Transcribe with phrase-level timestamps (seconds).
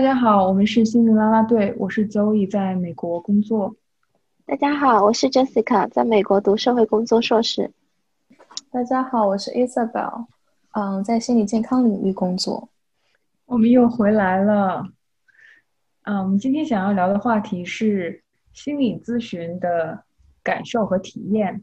[0.00, 3.76] 大家好，我们是心灵啦啦队，我是 Zoe，在美国工作。
[4.46, 7.70] 大家好，我是 Jessica，在美国读社会工作硕士。
[8.70, 10.24] 大家好，我是 Isabel，
[10.70, 12.70] 嗯，在心理健康领域工作。
[13.44, 14.86] 我们又回来了。
[16.04, 18.22] 嗯，我们今天想要聊的话题是
[18.54, 20.02] 心理咨询的
[20.42, 21.62] 感受和体验。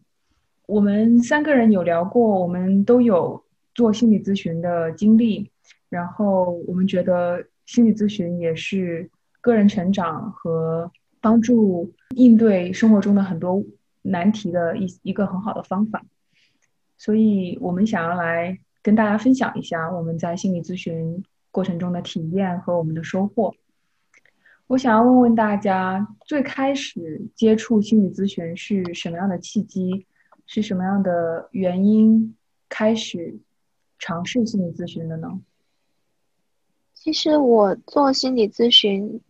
[0.67, 3.43] 我们三个人有聊过，我们都有
[3.73, 5.49] 做心理咨询的经历，
[5.89, 13.63] 然后我们觉得心理咨询也是个人成长和帮助应对生活中的很多
[14.01, 16.03] 难题的一一个很好的方法。
[16.97, 23.53] 所以我们想要来跟大家分享一下我们在心理咨询过程中的体验和我们的收获。
[24.67, 30.07] 我想要问问大家，最开始接触心理咨询是什么样的契机？
[30.45, 32.35] 是什么样的原因
[32.69, 33.37] 开始
[33.99, 35.41] 尝试心理咨询的呢？
[37.07, 39.21] 其实我做心理咨询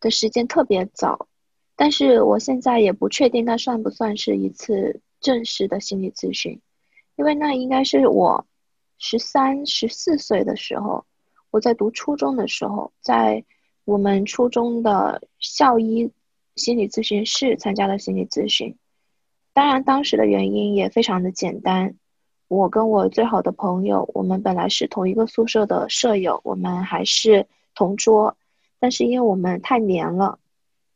[0.00, 1.28] 的时间特别早，
[1.76, 6.60] 但是我现在也不确定那算不算是一次正式的心理咨询，
[7.14, 8.44] 因为那应该是我
[8.98, 11.06] 十三、十四岁的时候，
[11.52, 13.44] 我在读初中的时候，在
[13.84, 16.10] 我们初中的校医
[16.56, 18.76] 心理咨询室参加了心理咨询。
[19.52, 21.94] 当然，当时的原因也非常的简单。
[22.48, 28.36] 我跟我最好的朋友，我们本来是同一个宿舍的舍友，我们还是同桌，
[28.78, 30.38] 但是因为我们太黏了，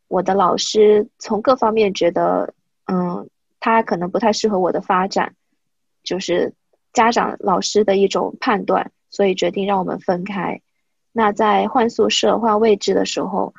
[0.08, 2.54] 我的老师从各方面觉得，
[2.86, 3.28] 嗯，
[3.60, 5.34] 他可能不太适合我的发展，
[6.02, 6.52] 就是
[6.92, 10.60] 家长老师的一种判断，所以决定让我们分开。
[11.12, 13.54] 那在换宿舍、换位置的时候，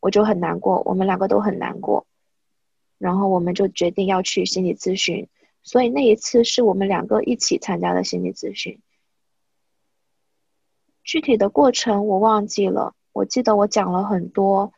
[0.00, 2.06] 我就很难过，我们两个都很难过。
[2.98, 5.28] 然后我们就决定要去心理咨询，
[5.66, 8.80] 所以那一次是我们两个一起参加的心理咨询。
[11.02, 14.72] 具体的过程我忘记了，我记得我讲了很多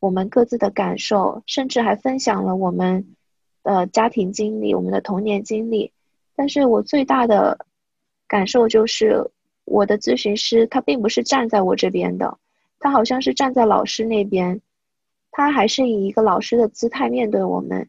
[0.00, 3.14] 我们各自的感受，甚至还分享了我们
[3.62, 5.92] 的家庭经历、我们的童年经历。
[6.34, 7.66] 但是我最大的
[8.26, 9.30] 感受就是，
[9.66, 12.38] 我的咨询师他并不是站在我这边的，
[12.78, 14.62] 他好像是站在老师那边。
[15.30, 17.88] 他还是以一个老师的姿态面对我们，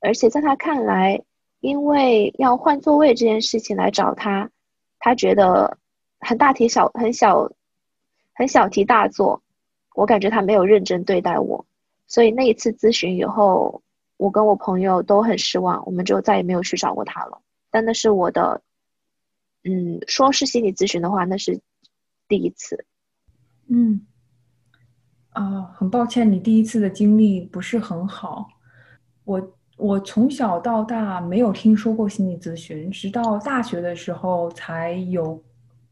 [0.00, 1.22] 而且在他看来，
[1.60, 4.50] 因为要换座位这件事情来找他，
[4.98, 5.78] 他觉得
[6.20, 7.50] 很大题小很小，
[8.34, 9.42] 很小题大做。
[9.94, 11.66] 我感觉他没有认真对待我，
[12.06, 13.82] 所以那一次咨询以后，
[14.16, 17.40] 我跟我朋友都很失望，我们就再也没有去找过他了。
[17.70, 18.62] 但那是我的，
[19.64, 21.60] 嗯，说是心理咨询的话，那是
[22.28, 22.84] 第一次，
[23.68, 24.06] 嗯。
[25.30, 28.48] 啊，很抱歉，你第一次的经历不是很好。
[29.22, 35.40] 我我从小到大没有听说过心理咨询，直到大学的时候才有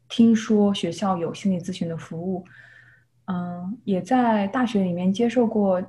[0.09, 2.43] 听说学校有心理咨询的服务。
[3.27, 5.81] 嗯，也在大学里面接受过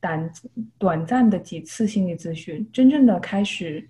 [0.00, 0.32] 短
[0.78, 2.66] 短暂的几次心理咨询。
[2.72, 3.86] 真正的开始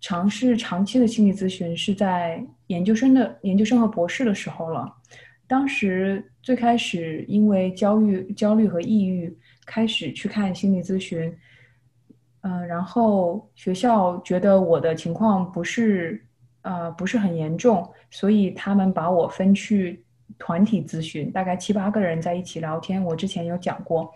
[0.00, 4.90] 尝试长期的心理咨询是在研究生的研究生和博士的时候了。
[5.46, 9.36] 当时最开始因为焦虑、焦虑和抑郁，
[9.66, 11.30] 开始去看心理咨询。
[12.42, 16.24] 嗯，然后学校觉得我的情况不是
[16.62, 20.04] 呃不是很严重，所以他们把我分去
[20.38, 23.02] 团体咨询，大概七八个人在一起聊天。
[23.04, 24.10] 我之前有讲过，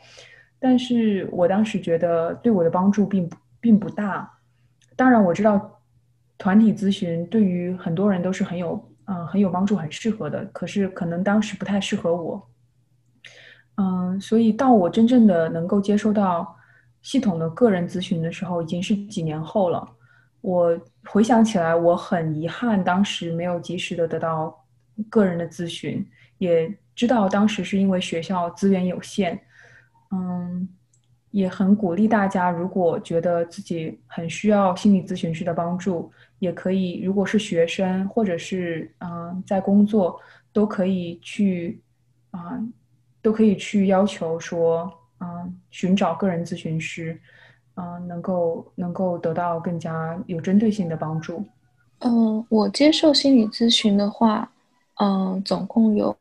[0.58, 4.30] 但是我当时觉得对我的帮助并不并不大。
[4.96, 5.80] 当然我知道
[6.38, 8.82] 团体咨询对于很多人都是很有。
[9.06, 10.42] 嗯，很有帮助，很适合的。
[10.46, 12.48] 可是可能当时不太适合我。
[13.76, 16.56] 嗯，所以到我真正的能够接收到
[17.04, 19.86] 系统的个人咨询的时候，已经是几年后了。
[20.40, 24.64] 我回想起来，我很遗憾当时没有及时的得到
[25.08, 26.04] 个人的咨询，
[26.38, 29.38] 也知道当时是因为学校资源有限。
[30.10, 30.68] 嗯，
[31.30, 36.10] 也很鼓励大家，如果觉得自己很需要心理咨询师的帮助。
[36.38, 40.18] 也可以，如果是学生或者是嗯在工作，
[40.52, 41.82] 都可以去
[42.30, 42.60] 啊，
[43.22, 47.18] 都可以去要求说，嗯，寻找个人咨询师，
[47.76, 51.44] 嗯，能够能够得到更加有针对性的帮助。
[52.00, 54.50] 嗯，我接受心理咨询的话，
[55.00, 56.16] 嗯，总共有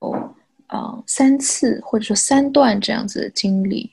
[0.68, 3.92] 嗯三次或者说三段这样子的经历。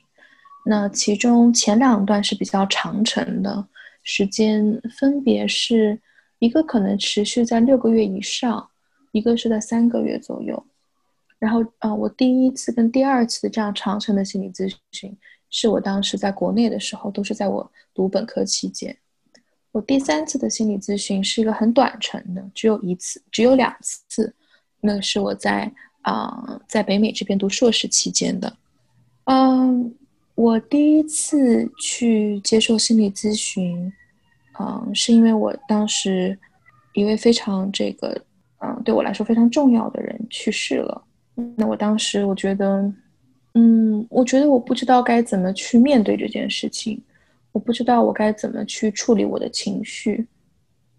[0.65, 3.67] 那其中前两段是比较长程的，
[4.03, 5.99] 时间分别是。
[6.39, 8.67] 一个可能持续在六个月以上，
[9.11, 10.65] 一个是在三个月左右。
[11.41, 15.17] 然后，呃，我第一次跟第二次这样长程的心理咨询，
[15.49, 18.95] 是我当时在国内的时候，都是在我读本科期间。
[19.71, 24.31] 我第三次的心理咨询是一个很短程的，只有一次，只有两次。
[24.81, 25.73] 那是我在
[26.03, 28.55] 啊，在北美这边读硕士期间的。
[29.23, 29.95] 嗯，
[30.35, 33.91] 我第一次去接受心理咨询，
[34.59, 36.37] 嗯，是因为我当时
[36.93, 38.15] 一位非常这个，
[38.59, 41.03] 嗯，对我来说非常重要的人去世了。
[41.55, 42.91] 那我当时我觉得，
[43.53, 47.01] 嗯，我觉得我不知道该怎么去面对这件事情，
[47.51, 50.25] 我不知道我该怎么去处理我的情绪，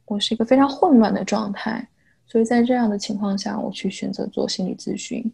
[0.07, 1.87] 我是一个非常混乱的状态。
[2.27, 5.31] 所以在这样的情况下，我去选择做心理咨询。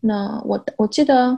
[0.00, 1.36] 那我我记得，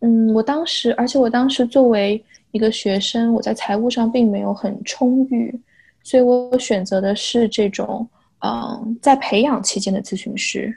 [0.00, 5.56] 嗯，我当时，而且我当时作为一个学生，我在财务上并没有很充裕，
[6.02, 8.08] 所以我选择的是这种，
[8.40, 10.76] 嗯，在培养期间的咨询师，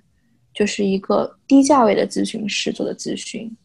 [0.54, 3.56] 就是一个低价位的咨询师做的咨询。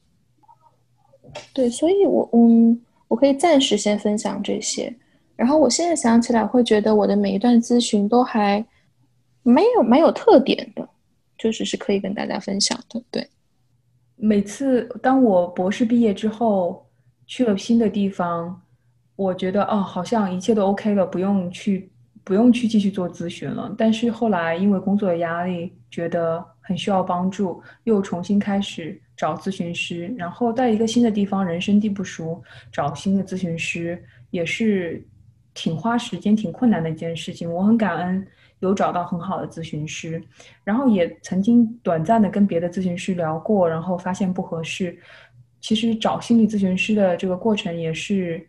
[1.52, 4.94] 对，所以我嗯，我可以暂时先分享这些。
[5.36, 8.64] 然后我现在想起来，会觉得我的每一段咨询都还。
[9.44, 10.86] 没有蛮有特点的，
[11.38, 13.02] 就是是可以跟大家分享的。
[13.10, 13.26] 对，
[14.16, 16.86] 每次当我博士毕业之后
[17.26, 18.60] 去了新的地方，
[19.16, 21.90] 我觉得哦，好像一切都 OK 了，不用去
[22.24, 23.74] 不用去继续做咨询了。
[23.78, 30.14] 但是后来因为工作的压力，觉得很需要帮助，又重新开始找咨询师。
[30.18, 35.02] 然后在一个新的地方，人生地不熟，找新的咨询师也是
[35.54, 37.50] 挺花时间、挺困难的一件事情。
[37.50, 38.26] 我很感恩。
[38.60, 40.20] 有找到很好的咨询师，
[40.64, 44.98] 然后也曾经短暂的跟别的咨询师聊过，然后发现不合适。
[45.60, 48.44] 其实找心理咨询师的这个过程也是，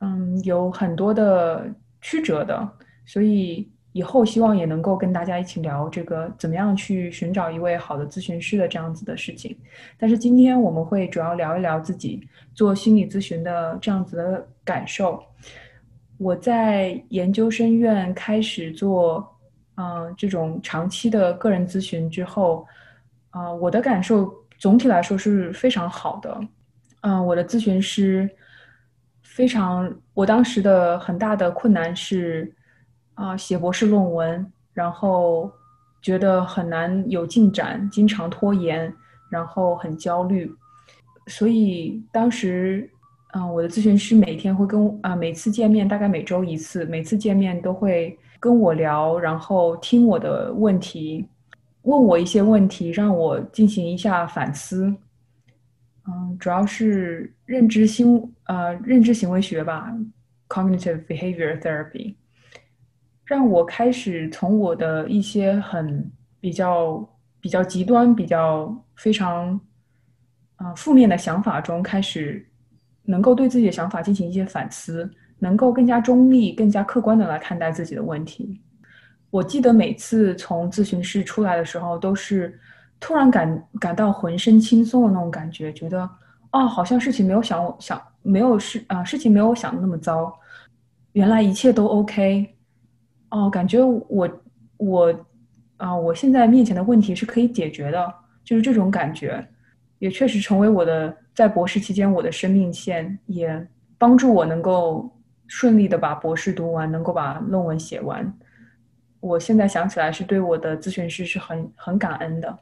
[0.00, 2.68] 嗯，有很多的曲折的。
[3.06, 9.56] 所以以后希望也能够跟大家一起聊这个怎么样去寻找一位好的咨询师的这样子的事情。
[9.96, 15.22] 但是今天我们会主要聊一聊自己做心理咨询的这样子的感受。
[16.18, 19.28] 我在研究生院开始做。
[19.74, 22.64] 嗯，这种长期的个人咨询之后，
[23.30, 26.40] 啊，我的感受总体来说是非常好的。
[27.00, 28.28] 嗯，我的咨询师
[29.22, 32.54] 非常，我当时的很大的困难是，
[33.14, 35.50] 啊，写博士论文，然后
[36.00, 38.92] 觉得很难有进展，经常拖延，
[39.30, 40.50] 然后很焦虑。
[41.26, 42.90] 所以当时，
[43.34, 48.18] 嗯，我的咨询师每天会跟啊，每次见面大概每周一次，每次见面都会。
[48.42, 51.24] 跟我聊，然后听我的问题，
[51.82, 54.92] 问我一些问题，让我进行一下反思。
[56.08, 59.96] 嗯，主要是认知行呃认知行为学吧
[60.48, 62.16] ，cognitive behavior therapy，
[63.32, 67.02] 让我开始从我的一些很比较
[67.40, 69.58] 比较极端、比较非常
[70.56, 72.46] 啊负面的想法中，开始
[73.04, 75.10] 能够对自己的想法进行一些反思。
[75.38, 78.60] 能够更加中立、更加客观的来看待自己的问题。
[79.30, 82.56] 我记得每次从咨询室出来的时候，都是
[83.00, 86.08] 突然感感到浑身轻松的那种感觉，觉得
[86.52, 90.32] 哦，好像事情没有想想没有事啊，事情没有我想的那么糟，
[91.14, 92.48] 原来一切都 OK。
[93.32, 94.30] 哦，感觉我
[94.76, 95.26] 我
[95.76, 98.14] 啊，我现在面前的问题是可以解决的，
[98.44, 99.46] 就是这种感觉，
[99.98, 103.68] 也确实成为我的在博士期间我的生命线，也
[103.98, 105.10] 帮助我能够。
[105.48, 108.32] 顺利的把博士读完，能够把论文写完，
[109.20, 112.58] 我现在想起来是对我的咨询师是很很感恩的。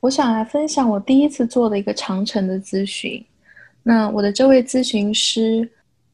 [0.00, 3.22] 我想来分享我第一次做的一个长程的咨询。
[3.82, 5.70] 那我的这位咨询师，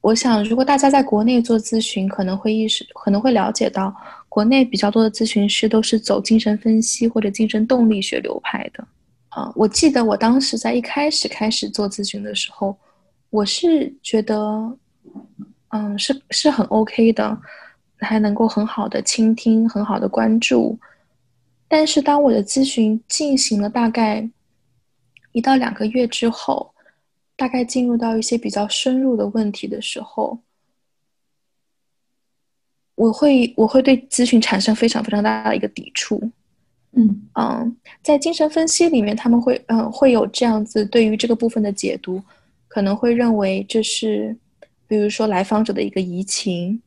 [0.07, 3.93] 我想如果大家在国内做咨询，可能会意识可能会了解到，
[4.29, 8.87] 国内比较多的咨询师都是走精神分析或者精神动力学流派的。
[9.31, 12.77] 啊，我记得我当时在一开始开始做咨询的时候，
[13.31, 14.79] 我是觉得。
[15.71, 17.37] 嗯，是是很 OK 的，
[17.99, 20.79] 还能够很好的倾听，很好的关注。
[21.67, 24.27] 但是当我的咨询进行了大概
[25.33, 26.73] 一到两个月之后，
[27.37, 30.39] 大概进入到一些比较深入的问题的时候，
[32.95, 36.31] 我会我会对咨询产生非常非常大的一个抵触。
[36.93, 42.23] 嗯嗯，在精神分析里面，他们会嗯会有这样子对于这个部分的解读，
[42.69, 44.37] 可能会认为这是。
[44.89, 46.81] 比如说来访者的一个移情，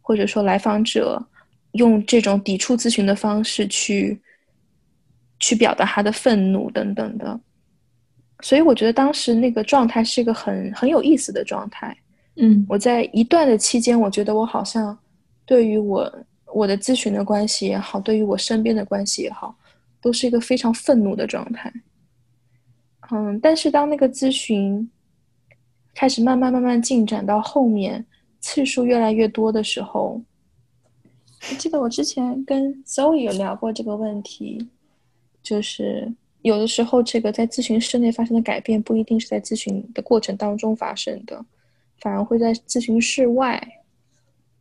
[0.00, 1.24] 或者说来访者
[1.70, 4.20] 用这种抵触咨询的方式去
[5.38, 7.38] 去表达他的愤怒等等的，
[8.40, 11.96] 所以我觉得当时那个状态是一个很很有意思的状态。
[12.36, 14.96] 嗯，我在一段的期间，我觉得我好像
[15.44, 16.12] 对于我
[16.52, 19.54] 我的咨询的关系也好，对于我身边的关系也好，
[20.00, 21.72] 都是一个非常愤怒的状态。
[23.10, 24.90] 嗯，但是当那个咨询。
[25.96, 28.04] 开始慢慢慢慢进展到后面
[28.40, 30.20] 次数越来越多的时候，
[31.48, 34.68] 我记得我之前跟 Zoe 有聊过这个问题，
[35.40, 36.12] 就是
[36.44, 41.42] 有的时候这个在咨询室内发生的改变，不一定是在咨询的过程当中发生的，
[42.00, 43.66] 反而会在咨询室外。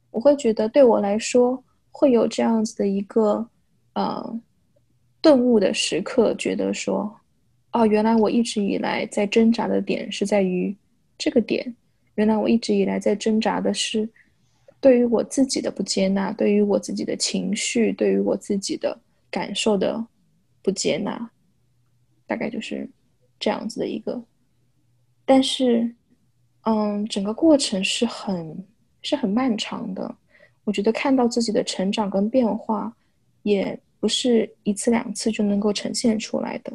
[0.09, 1.61] 我会觉得，对我来说，
[1.91, 3.45] 会有这样子的一个
[3.95, 4.39] 呃
[5.21, 7.13] 顿悟的时刻，觉得说，
[7.73, 10.73] 哦，原来我一直以来在挣扎的点是在于
[11.17, 11.75] 这个点，
[12.15, 14.09] 原来我一直以来在挣扎的是。
[14.79, 18.99] 对于我自己的不接纳，对于我自己的情绪，对于我自己的
[19.31, 20.05] 感受的
[20.61, 21.31] 不接纳，
[22.25, 22.89] 大概就是
[23.39, 24.21] 这样子的一个。
[25.25, 25.93] 但是，
[26.61, 28.65] 嗯，整个过程是很
[29.01, 30.15] 是很漫长的。
[30.63, 32.95] 我觉得看到自己的成长跟变化，
[33.43, 36.73] 也不是一次两次就能够呈现出来的。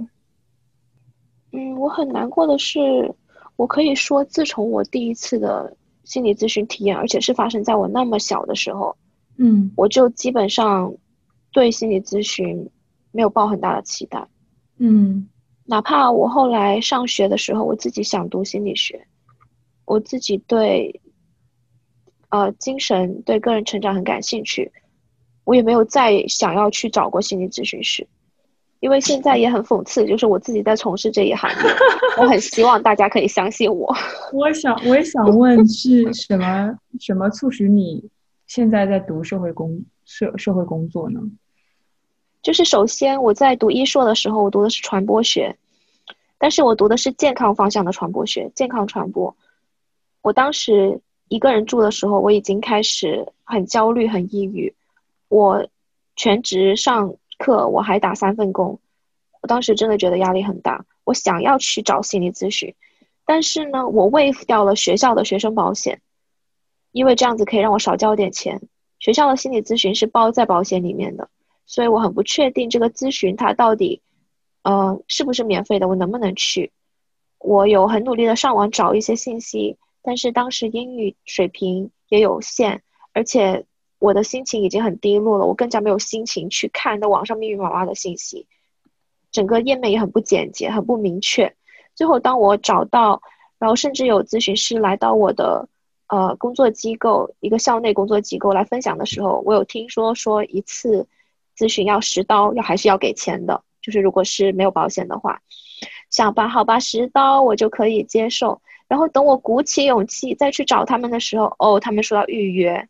[1.53, 3.15] 嗯，我很难过的是，
[3.57, 5.77] 我可以说，自从我第一次的。
[6.05, 8.97] 心理咨询体验，而且是发生在我那么小的时候，
[9.37, 10.91] 嗯，我就基本上
[11.53, 12.67] 对心理咨询
[13.13, 14.27] 没有抱很大的期待，
[14.79, 15.29] 嗯，
[15.71, 19.07] 哪怕我后来上学的时候，我自己想读心理学，
[19.85, 21.03] 我自己对
[22.31, 24.73] 呃精神对个人成长很感兴趣，
[25.45, 28.09] 我也没有再想要去找过心理咨询师。
[28.81, 31.51] 因为现在也很讽刺，就是我自己在从事这一行，
[32.19, 33.95] 我很希望大家可以相信我。
[34.33, 38.09] 我想，我也想问，是什么什么促使你
[38.47, 41.21] 现在在读社会工社社会工作呢？
[42.43, 45.57] 就是首先我在读医硕的时候，我读的是传播学，
[46.39, 49.37] 但是我读的是健康方向的传播学，健康传播。
[50.23, 54.75] 我当时一个人住的时候，我已经开始很焦虑、很抑郁，
[55.29, 55.67] 我
[56.17, 57.15] 全职上。
[57.41, 58.81] 课我还打三份工，
[59.41, 60.85] 我当时真的觉得压力很大。
[61.05, 62.75] 我想要去找心理咨询，
[63.25, 66.01] 但是呢，我未掉了学校的学生保险，
[66.91, 68.61] 因为这样子可以让我少交点钱。
[68.99, 71.29] 学校的心理咨询是包在保险里面的，
[71.69, 74.03] 所以我很不确定这个咨询它到底，
[74.63, 76.73] 呃，是不是免费的，我能不能去？
[77.39, 82.83] 我有很努力的上网找一些信息，但是当时英语水平也有限，
[83.13, 83.65] 而且。
[84.01, 88.47] 我的心情已经很低落了，我更加没有心情去看那网上密密麻麻的信息，
[89.33, 91.53] 整个页面也很不简洁，很不明确。
[91.97, 93.21] 最后，当我找到，
[93.59, 95.69] 然后甚至有咨询师来到我的
[96.07, 101.09] 呃工作机构，一个校内工作机构来分享的时候，我有听说说一次
[101.59, 105.43] 咨询要十刀，要还是要给钱的，就是如果是没有保险的话，
[106.09, 108.63] 想吧，好吧，十刀我就可以接受。
[108.87, 112.89] 然后等我鼓起勇气再去找他们的时候，哦，他们说要预约。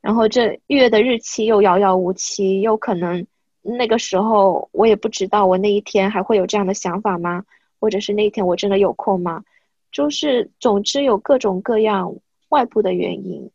[0.00, 3.26] 然后这预约的日期又遥遥无期，又可能
[3.60, 7.44] 那个时候我也不知道我那一天还会有这样的想法吗？
[7.78, 9.44] 或者是那一天我真的有空吗？
[9.92, 12.16] 就是总之有各种各样
[12.48, 13.50] 外部的原因，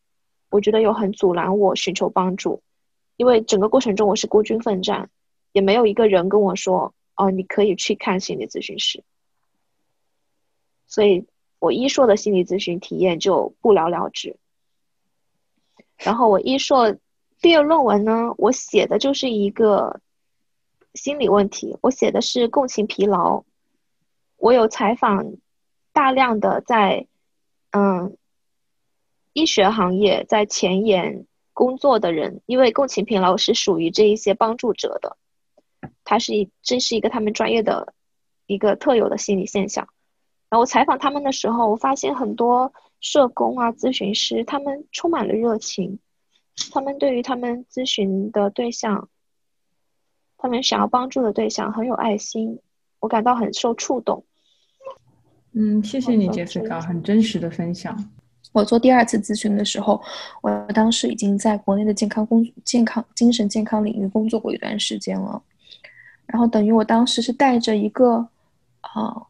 [0.50, 2.62] 我觉得有很阻拦我寻求帮助，
[3.18, 5.10] 因为整个过程中我是孤军奋战，
[5.52, 9.04] 也没有一个人跟我说哦你可以去看心理咨询师，
[10.86, 11.26] 所以
[11.60, 14.38] 我一硕的心理咨询体验就不了了之。
[15.98, 16.96] 然后我一硕
[17.42, 20.00] 毕业论文呢，我写的就是一个
[20.94, 23.44] 心理问题，我写的是共情疲劳。
[24.38, 25.34] 我有采访
[25.92, 27.08] 大量的在
[27.72, 28.16] 嗯
[29.34, 31.27] 医学行业在前沿
[31.58, 35.18] 工作的人，因为共情疲劳是属于这一些帮助者的，
[36.04, 37.96] 它是一这是一个他们专业的
[38.46, 39.88] 一个特有的心理现象。
[40.50, 42.72] 然后我采访他们的时候，我发现很多。
[43.00, 46.00] 社工啊，咨询师，他们充满了热情，
[46.72, 49.08] 他们对于他们咨询的对象，
[50.40, 52.60] 他们想要帮助的对象很有爱心，
[53.00, 54.26] 我感到很受触动。
[55.54, 57.96] 嗯，谢谢你，杰斯卡，很真实的分享。
[58.58, 60.02] 我做第二次咨询的时候，
[60.42, 65.40] 我当时已经在国内的健康工、健康精神健康领域工作过一段时间了，
[66.26, 68.28] 然后等于我当时是带着一个，
[68.82, 69.24] 啊。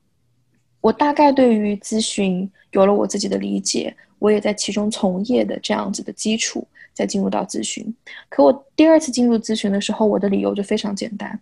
[0.79, 7.93] 我大概对于咨询有了我自己的理解，我也在其中从业的这样子的基础，再进入到咨询。
[8.29, 11.37] 可我第二次进入咨询的时候，我的理由就非常简单，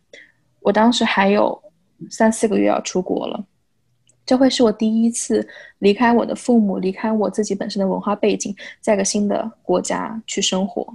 [0.62, 1.62] 我当时还有
[2.10, 3.46] 三四个月要出国了，
[4.26, 5.48] 这会是我第一次
[5.80, 10.92] 离开我的父母，离开我自己本身的文化背景，在个新的国家去生活，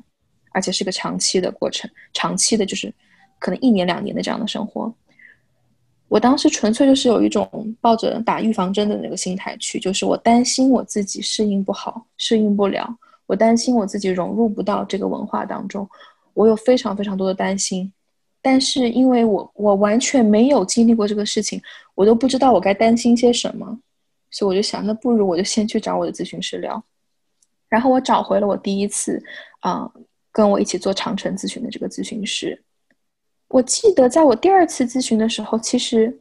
[0.53, 2.93] 而且是个长期的过程，长期的就是
[3.39, 4.93] 可能一年两年的这样的生活。
[6.09, 7.49] 我当时纯粹就是有一种
[7.81, 12.93] 抱着打预防针的那个心态去，就是我担心我自己适应不好，适应不了，
[13.27, 15.89] 我担心我自己融入不到这个文化当中，
[16.35, 17.93] 我有非常非常多的担心。
[18.43, 21.61] 但是因为我我完全没有经历过这个事情，
[21.95, 23.79] 我都不知道我该担心些什么，
[24.31, 26.83] 所以我就想，那不如我就先去找我的咨询师聊。
[27.69, 29.23] 然后我找回了我第一次
[29.61, 29.89] 啊
[30.33, 32.61] 跟我一起做长城咨询的这个咨询师。
[33.49, 36.19] 我记得在我第二次咨询的时候，其实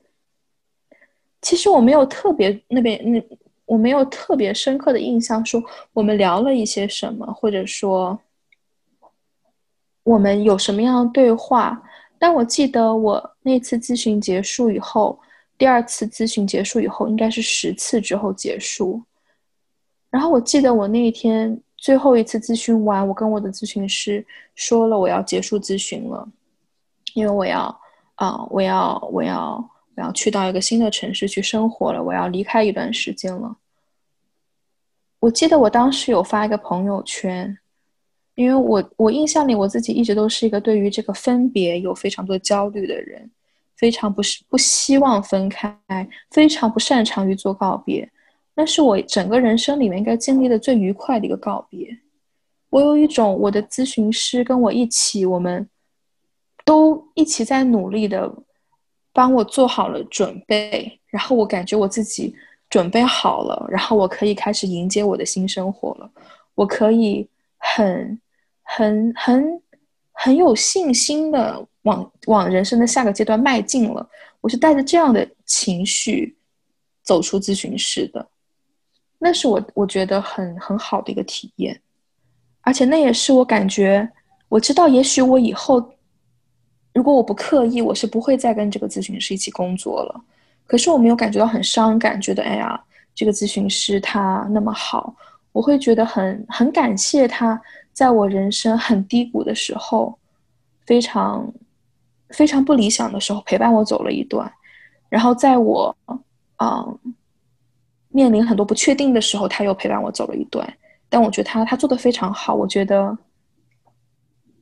[1.42, 3.24] 其实我没有特别那边那
[3.66, 8.20] 我没有特别深刻的印象，说我们聊了一些什么，或者说
[10.04, 11.82] 我们有什么样的对话。
[12.20, 15.18] 但我记得我那次咨询结束以后，
[15.58, 19.02] 第二次咨询结束以后，应该是十次之后结束。
[20.10, 26.28] 然后我记得我那一天最后一次咨询完，我跟我的咨询师说了我要结束咨询了，
[27.14, 27.82] 因为我要
[28.16, 29.56] 啊，我要我要
[29.96, 33.56] 我要去到一个新的城市去生活了，我要离开一段时间了。
[35.22, 37.58] 我记得我当时有发一个朋友圈。
[38.40, 43.30] 因为我我印象里我自己一直都是一个对于这个分别有非常多焦虑的人，
[43.76, 45.78] 非常不是不希望分开，
[46.32, 48.10] 非常不擅长于做告别。
[48.56, 52.00] 那是我整个人生里面应该经历的最愉快的一个告别。
[52.70, 55.68] 我有一种我的咨询师跟我一起，我们
[56.64, 58.34] 都一起在努力的
[59.12, 62.34] 帮我做好了准备，然后我感觉我自己
[62.70, 66.10] 准备好了，然后我可以开始迎接我的新生活了，
[66.56, 67.28] 我可以
[67.58, 68.18] 很。
[68.72, 69.62] 很很
[70.12, 74.08] 很有信心的往往人生的下个阶段迈进了，
[74.42, 76.38] 我是带着这样的情绪
[77.02, 78.28] 走出咨询室的，
[79.18, 81.82] 那是我我觉得很很好的一个体验，
[82.62, 84.08] 而且那也是我感觉
[84.48, 85.92] 我知道，也许我以后
[86.94, 90.22] 如果我不刻意，我是不会再跟这个咨询师一起工作了。
[90.68, 92.80] 可是我没有感觉到很伤感，觉得哎呀，
[93.16, 95.16] 这个咨询师他那么好，
[95.52, 97.60] 我会觉得很很感谢他。
[97.94, 100.18] 在我人生很低谷的时候，
[100.86, 101.52] 非常
[102.30, 104.50] 非常不理想的时候，陪伴我走了一段；
[105.10, 105.96] 然后在我
[106.58, 107.00] 嗯
[108.10, 110.72] 面临很多不确定的时候，他又陪伴我走了一段。
[111.10, 113.18] 但我觉得他他做的非常好，我觉得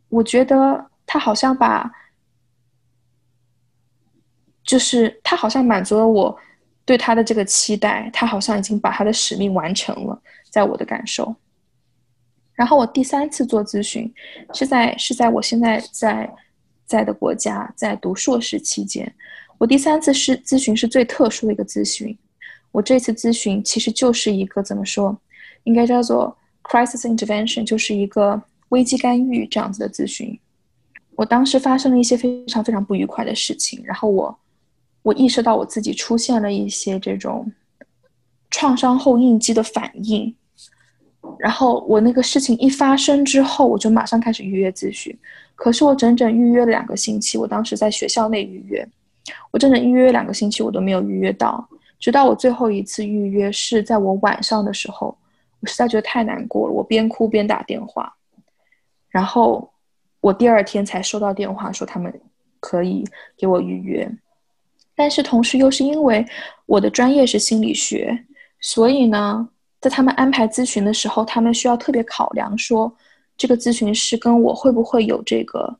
[0.10, 1.92] 我觉得他好像把
[4.64, 6.38] 就是他好像满足了我
[6.86, 11.36] 对他的这个期待，他好像已经把他的使命完成了，在我的感受。
[12.58, 14.12] 然后我第三次做咨询，
[14.52, 16.28] 是在是在我现在在
[16.88, 19.14] 在的国家在读硕士期间，
[19.60, 22.18] 我第三次是咨询是最特殊的一个咨询。
[22.72, 25.16] 我这次咨询其实就是一个怎么说，
[25.66, 30.38] 应该叫做 crisis intervention，就是一个危机干预这样子的咨询。
[31.16, 34.40] 我当时发生了一些非常非常不愉快的事情，然后我
[35.04, 37.52] 我意识到我自己出现了一些这种
[38.50, 40.36] 创伤后应激的反应。
[41.40, 45.18] 然后我那个事情一发生之后，我就马上开始预约咨询。
[45.56, 48.88] 可是我整整预约了两个星期，我当时在学校内预约，
[49.52, 51.68] 我整整预约两个星期，我都没有预约到。
[52.00, 55.18] 直到我最后一次预约是在我晚上的时候，
[55.60, 58.14] 我实在觉得太难过了，我边哭边打电话。
[59.10, 59.68] 然后
[60.22, 62.14] 我第二天才收到电话说他们
[62.60, 63.04] 可以
[63.36, 64.08] 给我预约，
[64.96, 66.26] 但是同时又是因为
[66.68, 68.26] 我的专业是心理学，
[68.60, 69.50] 所以呢。
[69.80, 72.92] 在他们安排咨询的时候，他们需要特别考量说，
[73.38, 75.80] 这个咨询师跟我会不会有这个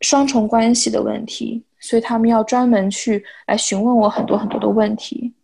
[0.00, 5.34] 双重关系的问题，所以他们要专门去来询问我很多很多的问题。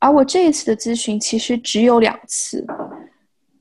[0.00, 2.66] 而我这一次的咨询其实只有两次，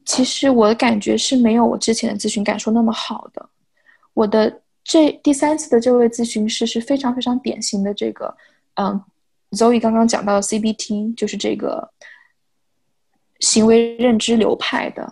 [0.04, 3.48] 其实我的感觉是没有我之前的咨询感受那么好的。
[4.16, 8.36] 我的这第三次的这位咨询师是非常非常典型的这个，
[8.74, 9.00] 嗯
[9.52, 11.88] ，Zoe 刚刚讲到的 CBT，就是这个。
[13.42, 15.12] 行为认知流派的，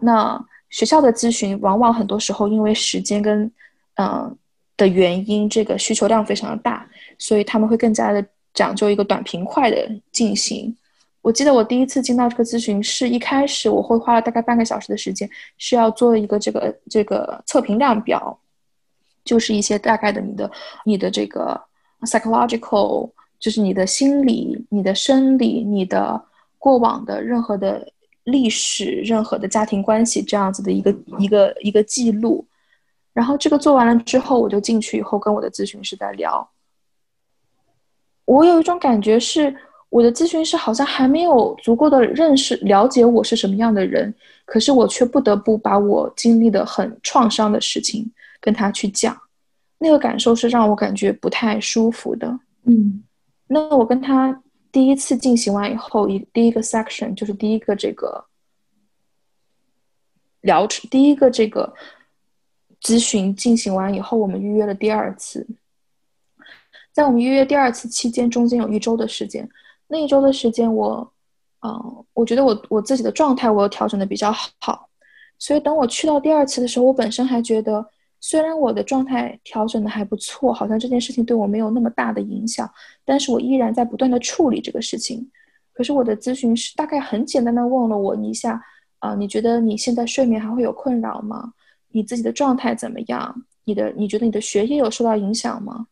[0.00, 0.38] 那
[0.68, 3.50] 学校的咨询往往很多时候因为时间跟
[3.94, 4.36] 嗯
[4.76, 6.86] 的原因，这个需求量非常的大，
[7.18, 10.76] 所以他们会更加的讲究一个短平快的进行。
[11.22, 18.38] 我记得我第一次进到这个咨询室，一开始我会花了大概半个小时的时间，是要做一个这个这个测评量表，
[19.24, 20.50] 就是一些大概的你的
[20.84, 21.58] 你的这个
[22.02, 26.22] psychological，就是你的心理、你的生理、你的。
[26.66, 27.86] 过往的任何的
[28.24, 32.44] 历史、任何的家庭关系，这样子的一个一个一个记录，
[33.12, 36.50] 然后这个做完了之后，我就进去以后跟我的咨询师在聊。
[38.24, 39.54] 我有一种感觉是，
[39.90, 44.12] 我的咨询师好像还没有足够的认识、了解我是什么样的人，
[44.44, 49.16] 可是我却不得不把我经历的很创伤的事情跟他去讲，
[49.78, 52.26] 那个感受是让我感觉不太舒服的。
[52.64, 53.04] 嗯，
[53.46, 54.42] 那我跟他。
[54.76, 58.22] 第一次进行完以后，一第一个 section 就是第一个这个
[60.42, 61.72] 疗程，第一个这个
[62.82, 65.46] 咨询进行完以后，我们预约了第二次。
[66.92, 69.48] 在我们预约第二次期间，中间有一周的时间，
[69.86, 71.10] 那一周的时间，我，
[71.62, 74.90] 嗯，我觉得我我自己的状态我调整的比较好，
[75.38, 77.82] 所以等我去到第二次的时候，我本身还觉得
[78.20, 82.68] 虽然我的状态调整的还不错，好像这件事情对我没有那么大的影响，
[83.04, 85.30] 但是我依然在不断的处理这个事情。
[85.72, 88.60] 可是我的咨询师大概很简单的问了我一下，
[88.98, 91.52] 啊，你觉得你现在睡眠还会有困扰吗？
[91.90, 93.44] 你自己的状态怎么样？
[93.64, 95.86] 你的你觉得你的学业有受到影响吗？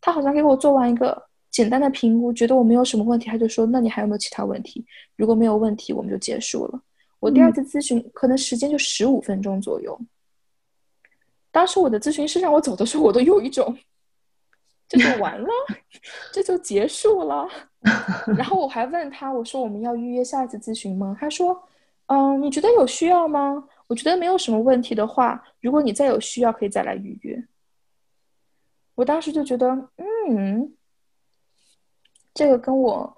[0.00, 4.84] 他好像给我做完一个简单的评估，觉得我没有什么问题，他就说，那你还有没有其他问题？
[5.16, 6.80] 如果没有问题，我们就结束了。
[7.18, 9.98] 我第二次咨询可能时间就十五分钟左右。
[11.50, 13.76] 当时我的咨询师让我走的时候，我都有一种。
[14.88, 15.48] 这就完了，
[16.32, 17.48] 这就结束了。
[18.36, 21.16] 然后我还问他，我说我们要预约下一次咨询吗？
[21.20, 21.56] 他说，
[22.06, 23.68] 嗯，你觉得有需要吗？
[23.86, 27.40] 我觉得没有什么问题的话，如果你再有需要，可以再来预约。
[28.96, 29.68] 我当时就觉得，
[30.28, 30.74] 嗯，
[32.34, 33.16] 这个跟我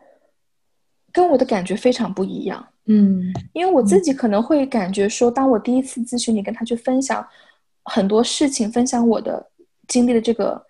[1.11, 2.69] 跟我的感觉非常不一样。
[2.85, 7.27] 嗯，因为我自己可能会感觉说，当我第一次咨询你，跟他去分享
[7.85, 9.45] 很多事情，分享我的
[9.89, 10.63] 经历的这个。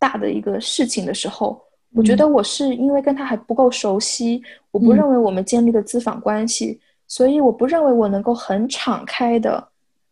[0.00, 9.62] 大的一个事情的时候，我觉得我是因为跟他还不够熟悉，我不认为我们建立了咨访关系，所以我不认为我能够很敞开的，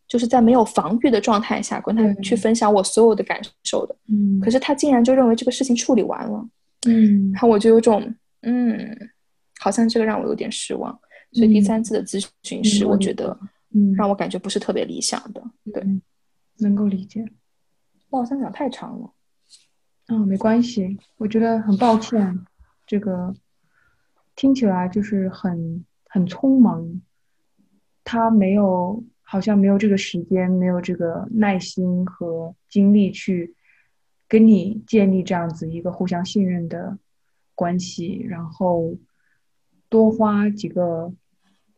[0.06, 3.96] 就是在没有防御的状态下跟他去分享我所有的感受的。
[4.10, 6.46] 嗯，可是他竟然就认为这个事情处理完了。
[6.86, 8.94] 嗯，然后我就有种嗯，
[9.58, 10.92] 好像这个让我有点失望。
[11.32, 13.34] 所以第三次的咨询师，我觉得
[13.74, 15.42] 嗯，让我感觉不是特别理想的。
[15.72, 15.82] 对，
[16.58, 17.24] 能够理解。
[18.10, 19.12] 我好像讲太长了。
[20.08, 20.98] 嗯，没关系。
[21.16, 22.46] 我觉得很抱歉，
[22.86, 23.34] 这个
[24.34, 27.02] 听起来就是很很匆忙。
[28.04, 33.54] 他没有，好像没有这个时间，没有这个耐心和精力去
[34.26, 36.98] 跟你建立这样子一个互相信任的
[37.54, 38.96] 关系，然后
[39.90, 41.12] 多花几个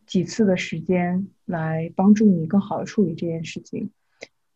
[0.07, 3.91] 几次的时间来帮助你更好的处理这件事情。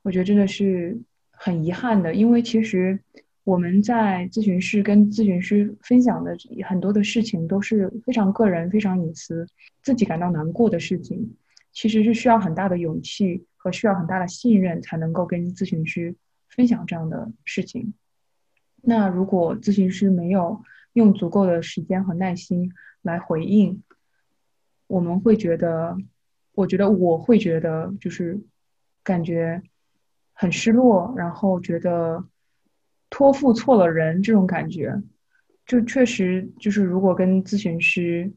[0.04, 0.96] 我觉得真的是
[1.32, 3.00] 很遗憾的，因为其实。
[3.46, 6.34] 我们在咨询室跟咨询师分享的
[6.66, 9.46] 很多的事情都是非常个人、非常隐私，
[9.82, 11.36] 自己感到难过的事情，
[11.70, 16.16] 其实是需要很大的勇气和需要很大的信任才能够跟咨询师
[16.48, 17.92] 分享这样的事情。
[18.80, 20.62] 那如果咨询师没有
[20.94, 23.82] 用足够的时间和耐心来回应，
[24.86, 25.98] 我们会觉得，
[26.54, 28.40] 我觉得我会觉得就是
[29.02, 29.62] 感觉
[30.34, 32.22] 很失落，然后觉得。
[33.10, 35.00] 托付错了人，这种感觉，
[35.66, 38.32] 就确实就是，如果跟咨询师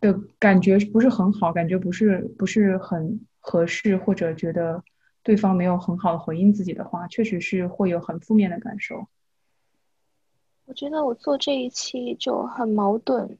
[0.00, 4.80] 的感觉不是很好，感觉不是不是很合适，或者觉得
[5.24, 9.08] 对方没有很好的回应自己的话，确实是会有很负面的感受。
[10.66, 13.36] 我觉得我做这一期就很矛盾，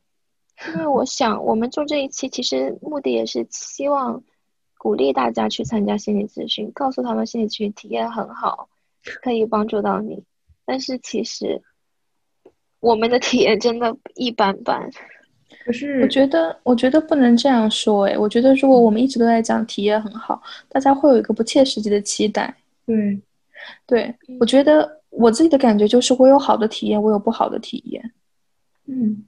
[0.75, 4.25] 因为我想我们做这一期其实目的也是希望
[4.79, 8.69] 鼓励大家去参加心理咨询，告诉他们心理咨询体验很好，
[9.23, 10.23] 可以帮助到你。
[10.65, 11.61] 但是其实，
[12.81, 14.91] 我们的体验真的一般般。
[15.65, 18.07] 可是，我觉得，我觉得不能这样说。
[18.07, 22.55] 哎，我觉得如果我们一直都在讲体验很好，大家会有一个不切实际的期待。
[22.85, 23.21] 对，
[23.87, 28.13] 对，我觉得我自己的感觉就是，我有好的体验，我有不好的体验。
[28.87, 29.25] 嗯，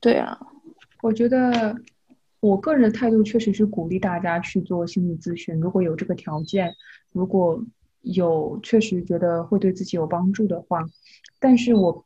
[0.00, 0.38] 对啊，
[1.02, 1.74] 我觉得
[2.42, 6.74] 我个人的态度确实是鼓励大家去做心理咨询，如果有这个条件，
[7.10, 7.64] 如果。
[8.04, 10.84] 有确实觉得会对自己有帮助的话，
[11.38, 12.04] 但是我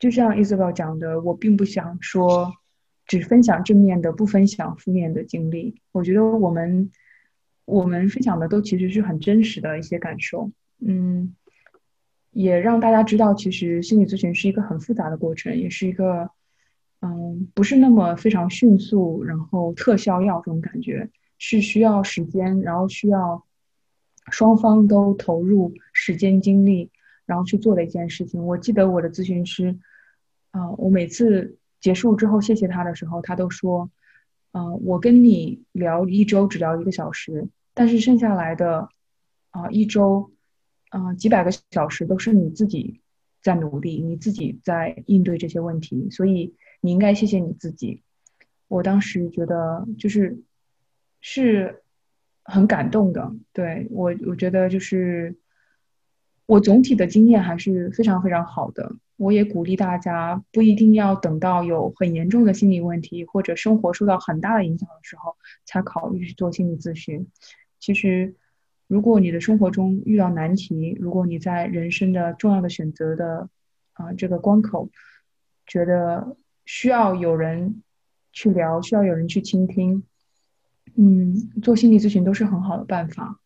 [0.00, 2.52] 就像 Isabel 讲的，我并不想说
[3.06, 5.80] 只分享正面的，不分享负面的经历。
[5.92, 6.90] 我觉得我们
[7.66, 11.36] 我们分享的都其实是很真实的一些感受，嗯，
[12.32, 16.28] 也让大家知道，其实心理咨询是一个很复杂的过程，也是一个
[17.00, 23.44] 嗯，不是那么非常迅速，然后特效药这种感觉，是需要时间，然后需要。
[24.32, 26.90] 双方都投入时间精力，
[27.26, 28.44] 然后去做的一件事情。
[28.44, 29.78] 我记得我的咨询师，
[30.50, 33.88] 啊，我每次结束之后谢谢他的时候，他都说，
[34.50, 38.88] 嗯，我跟你聊一周只聊一个小时，但是剩下来的，
[39.50, 40.32] 啊，一周，
[40.90, 43.00] 嗯，几百个小时都是你自己
[43.40, 48.02] 在努力，你自己在应对这些问题，所以你应该谢谢你自己。
[48.68, 50.38] 我当时觉得就是，
[51.20, 51.82] 是。
[52.48, 55.36] 很感动的，对我，我觉得就是
[56.46, 58.94] 我总体的经验还是非常非常好的。
[59.16, 67.26] 我也鼓励大家，不一定要等到有很严重的心理问题或者生活受到很大的影响的时候才考虑去做心理咨询。
[67.80, 68.36] 其实，
[68.86, 73.48] 如果你的生活中遇到难题，如果你在人生的重要的选择的
[73.94, 74.88] 啊这个关口，
[75.66, 76.36] 觉得
[76.66, 77.82] 需要有人
[78.32, 80.04] 去聊，需要有人去倾听。
[80.96, 83.40] 嗯，做心理咨询都是很好的办法。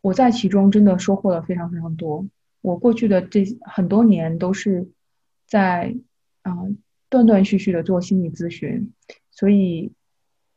[0.00, 2.26] 我在其中真的收获了非常非常多。
[2.60, 4.88] 我过去的这很多年都是
[5.46, 5.96] 在
[6.42, 6.54] 啊
[7.08, 8.92] 断断续续的做心理咨询，
[9.30, 9.92] 所以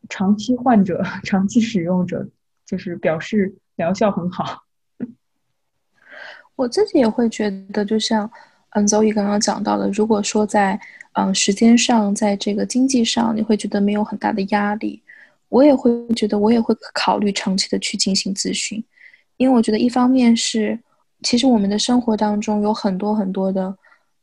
[0.10, 2.30] 长期患者、 长期使用者
[2.66, 4.63] 就是表示疗效很好。
[6.56, 8.30] 我自己也会觉得，就像
[8.76, 10.80] 嗯，Zoe 刚刚讲到的，如果说在
[11.14, 15.02] 嗯时间上，在这个经济上，你会觉得没有很大的压力，
[15.50, 18.84] 我也会觉得，我也会考虑长期的去进行咨询。
[19.38, 20.80] 因为我觉得，一方面是，
[21.22, 23.76] 其实我们的生活当中有很多很多的，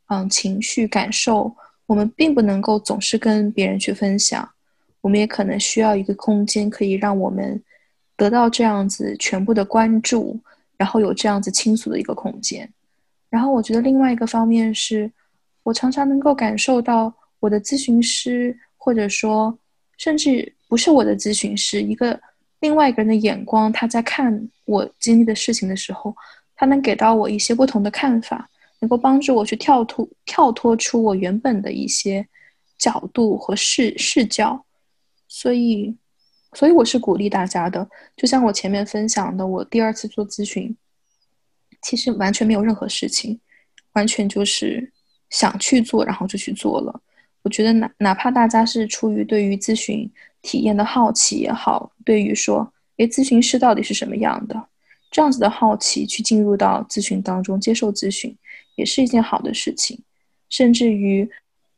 [0.07, 1.53] 嗯，情绪感受，
[1.85, 4.47] 我们并不能够总是跟别人去分享，
[4.99, 7.61] 我们也可能需要一个空间，可以让我们
[8.17, 10.37] 得到这样子全部的关注，
[10.75, 12.69] 然后有这样子倾诉的一个空间。
[13.31, 15.11] 然后我觉得另外一个方面是，
[15.63, 19.57] 我常常能够感受到我的咨询师，或者说
[19.97, 22.21] 甚至不是我的咨询师，一个。
[22.61, 26.15] 另外一个人的眼光，他在看我经历的事情的时候，
[26.55, 28.47] 他能给到我一些不同的看法，
[28.79, 32.23] 能够帮助我去跳脱跳脱出我原本的一些
[32.77, 34.63] 角度和视视角。
[35.27, 35.97] 所以，
[36.53, 37.89] 所以我是鼓励大家的。
[38.15, 40.77] 就像我前面分享的，我第二次做咨询，
[41.81, 43.39] 其实完全没有任何事情，
[43.93, 44.91] 完全就是
[45.29, 47.01] 想去做，然后就去做了。
[47.43, 50.11] 我觉得哪哪怕大家是出于对于咨询。
[50.43, 54.59] 体验的好奇也好，对于说，诶，咨询师到底是什么样的，
[55.11, 58.35] 这样子的好奇去进入到咨询当中接受咨询，
[58.73, 60.01] 也是一件好的事情。
[60.49, 61.29] 甚至于，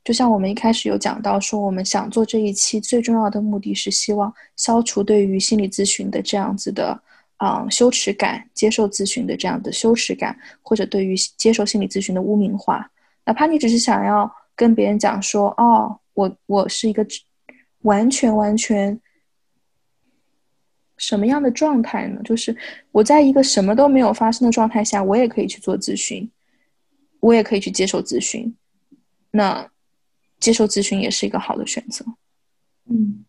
[0.02, 6.98] 就像我们一开始有讲到说，我们想做这一期最重要的目的是希望消除对于心理咨询的这样子的，
[7.44, 12.90] 嗯，羞耻感，接受咨询的这样的羞耻感，或者对于接受心理咨询的污名化。
[13.26, 17.06] 哪怕你只是想要跟别人讲说，哦，我我是一个。
[17.84, 18.98] 完全完全，
[20.96, 22.22] 什么样的状态呢？
[22.24, 22.56] 就是
[22.94, 26.32] 我在一个什么都没有发生的状态下，我也可以去做咨询，
[27.20, 28.56] 我也可以去接受咨询。
[29.32, 29.70] 那
[30.40, 32.06] 接受咨询也是一个好的选择。
[32.86, 33.26] 嗯，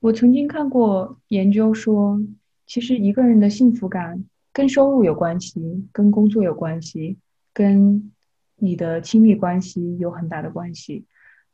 [0.00, 2.18] 我曾经看过研究说，
[2.66, 7.18] 其实一个人的幸福感跟收入有关系，跟工作有关系，
[7.52, 8.12] 跟
[8.56, 11.04] 你的亲密关系有很大的关系，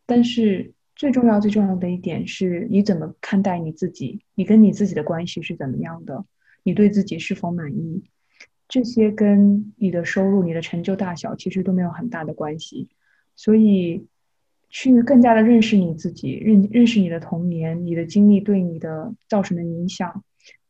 [0.06, 0.72] 但是。
[0.94, 6.26] 最重要、最重要的一点是你怎么看待你自己，你跟你自己的关系是怎么样的，
[6.62, 8.04] 你对自己是否满意，
[8.68, 12.88] 这些跟你的收入、你的成就大小其实都没有很大的关系。
[13.34, 14.06] 所以，
[14.68, 20.22] 去更加的认识你自己，认认识你的童年、你的经历对你的造成的影响，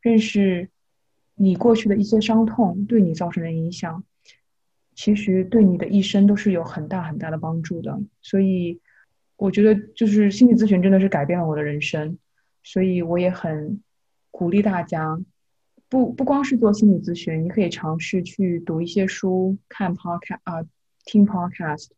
[0.02, 0.68] 认识
[1.36, 4.04] 你过去的一些伤痛对你造成的影响，
[4.94, 7.98] 其实对你的一生都是有很大很大的帮助的。
[8.20, 8.80] 所以。
[9.38, 12.16] 我觉得就是心理咨询真的是改变了我的人生，
[12.62, 13.82] 所以我也很
[14.30, 15.20] 鼓励大家，
[15.88, 20.64] 不不光是做心理咨询，你可以尝试去读一些书、看 podcast 啊、
[21.04, 21.88] 听 podcast，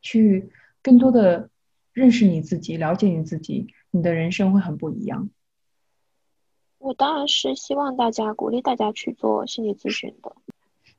[0.00, 0.50] 去
[0.82, 1.50] 更多的
[1.92, 5.30] 认识你自己、了解你自己，你的人生会很不一样。
[6.82, 10.34] 我当然是希望大家鼓励大家去做心理咨询的，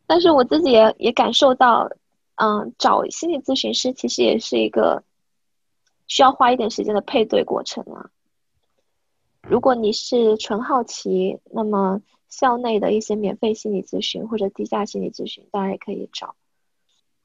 [0.08, 1.90] 但是我自己也也感受到，
[2.36, 5.04] 嗯，找心理咨询师其实也是一个。
[6.06, 8.12] 需要花一点时间的配对过程啊。
[9.42, 16.36] 如果你是纯好奇，那么校内的一些免费心理咨询或者低价心理咨询，当然也可以找。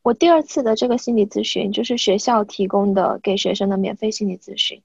[0.02, 4.80] 我第二次的这个心理咨询就是学校提供的给学生的免费心理咨询。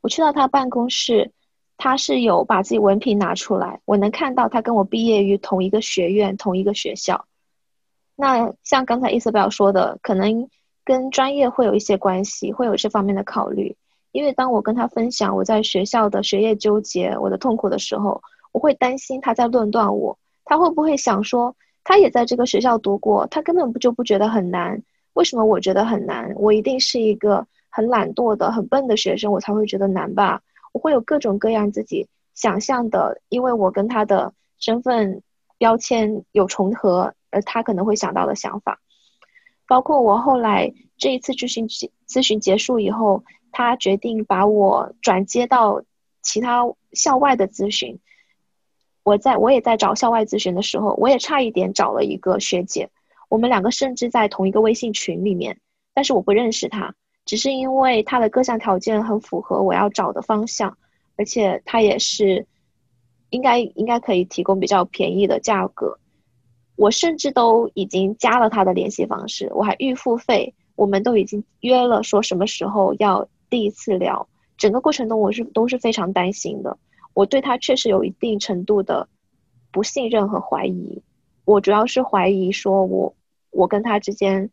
[0.00, 1.32] 我去到他办公室，
[1.76, 7.26] 他是有把自己文凭拿出来，我能看到他跟我毕业于同一个学院、同一个学校。
[8.14, 10.48] 那像刚才伊瑟贝尔说的，可能。
[10.86, 13.76] 跟专业会有一些关系，会有这方面的考虑。
[14.12, 20.16] 因为当我跟他分享我在学校的学业纠结、我的痛苦的时候，我会担心他在论断我。
[20.44, 24.80] 他会不会想说，他也在这个学校读过，他根本不就不觉得很难？
[25.14, 26.32] 为什么我觉得很难？
[26.36, 30.40] 我一定是一个很懒惰的、很笨的学生，我才会觉得难吧？
[30.78, 35.22] 会有各种各样自己想象的，因为我跟他的身份
[35.58, 38.80] 标签有重合，而他可能会想到的想法。
[39.66, 45.82] 包括我后来这一次咨询咨询结束以后，他决定把我转接到
[46.22, 46.62] 其他
[46.92, 47.98] 校外的咨询。
[49.02, 52.90] 我在我也在找校外咨询的时候，我也差一点找了一个学姐，
[53.28, 55.60] 我们两个甚至在同一个微信群里面，
[55.94, 56.94] 但是我不认识她，
[57.26, 60.78] 只是因为他的各项条件很符合我要找的方向，
[61.16, 62.46] 而且他也是
[63.28, 65.98] 应该应该可以提供比较便宜的价格。
[66.76, 74.28] 我甚至都已经加了他的联系方式，我还预付费，我们都已经约了说什么时候要第一次聊。
[74.56, 76.78] 整个过程中我是都是非常担心的，
[77.12, 79.08] 我对他确实有一定程度的
[79.72, 81.02] 不信任和怀疑。
[81.44, 83.14] 我主要是怀疑说我
[83.50, 84.50] 我跟他之间，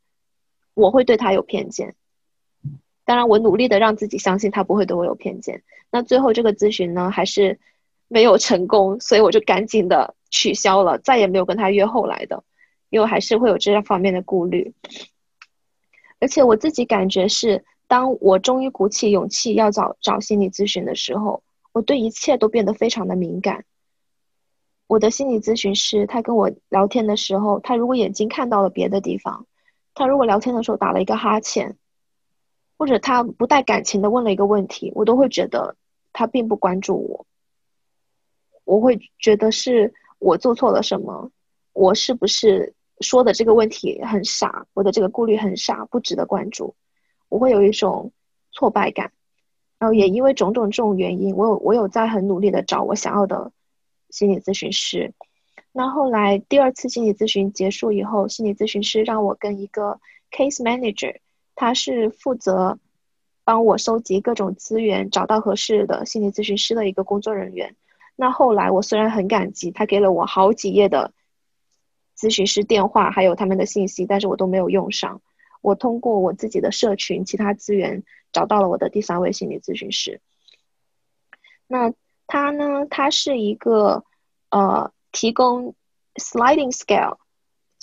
[0.73, 1.93] 我会对他有偏见。
[3.05, 5.63] 当然，我努力的让自己相信他不会对我有偏见。
[5.91, 7.59] 那最后这个咨询呢，还是
[8.07, 12.43] 没有成功，所以我就赶紧的取消了，再也没有跟他约后来的，
[12.89, 14.73] 因为还是会有这方面的顾虑。
[16.19, 23.65] 而且我自己感觉是，当我终于鼓起勇气要找找心理咨询的时候，我对一切都变得非常的敏感。
[24.87, 29.45] 我的心理咨询师，他跟我聊天的时候，他如果眼睛看到了别的地方，
[29.93, 31.75] 他如果聊天的时候打了一个哈欠。
[32.77, 35.75] 或者他不带感情的问了一个问题，我都会觉得
[36.11, 37.25] 他并不关注我。
[38.65, 41.31] 我会觉得是我做错了什么，
[41.73, 44.65] 我是不是说的这个问题很傻？
[44.73, 46.75] 我的这个顾虑很傻，不值得关注。
[47.29, 48.11] 我会有一种
[48.51, 49.11] 挫败感，
[49.79, 53.51] 然后也因为种种这种原因，我有我有在很努力的找我想要的
[54.09, 55.13] 心理咨询师。
[55.71, 59.99] 那后来第二次心理咨询结束以后，心理咨询师让我跟一个
[60.31, 61.17] case manager。
[61.55, 62.79] 他是负责
[63.43, 67.75] 帮我收集各种资源，找到合适的心理咨询师的一个工作人员。
[68.15, 71.13] 那后来我虽然很感激，他给了我好几页的
[72.17, 75.21] 咨询师电话，还有他们的信息，但是我都没有用上。
[75.61, 80.21] 我通过我自己的社群其他资源找到了我的第三位心理咨询师。
[81.67, 81.93] 那
[82.27, 82.85] 他呢？
[82.89, 84.03] 他是一个
[84.49, 85.75] 呃，提供
[86.15, 87.17] sliding scale。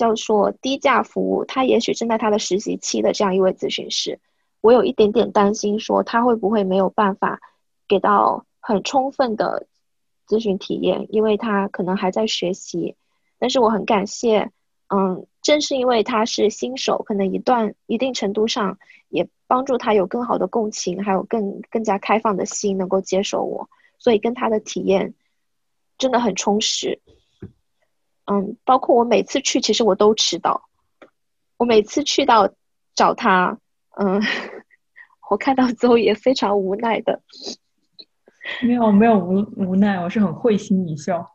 [0.01, 4.19] 叫做低价服务，他也许正在他的实习期的这样一位咨询师，
[4.63, 7.39] 我有一点点担心，说他会不会没有办法
[7.87, 9.67] 给到很充分的
[10.27, 12.97] 咨询体验，因为他可能还在学习。
[13.39, 14.51] 但是我很感谢，
[14.89, 18.79] 嗯，正是因为他是新手，可能一段一定程度上
[19.11, 25.13] 也帮助他有更好的共情，还有更更加开放的心，能够接受我，所以跟他的体验
[25.99, 27.01] 真的很充实。
[28.31, 30.69] 嗯，包括我每次去，其实我都迟到。
[31.57, 32.49] 我每次去到
[32.95, 33.59] 找他，
[33.97, 34.23] 嗯，
[35.29, 37.21] 我看到之后也非常无奈的。
[38.63, 41.27] 没有没有无无奈，我是很会心一笑。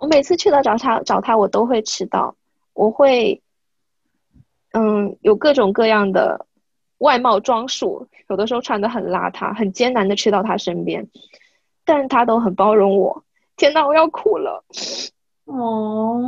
[0.00, 2.36] 我每次去到找他找他，我都会迟到。
[2.72, 3.40] 我会，
[4.72, 6.46] 嗯，有各种各样的
[6.98, 11.08] 外貌装束，有的时候穿的很邋遢，很艰难的去到他身边，
[11.84, 13.24] 但是他都很包容我。
[13.56, 14.64] 天呐，我要哭了。
[15.48, 16.22] 哦，